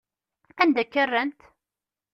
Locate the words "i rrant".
1.03-1.39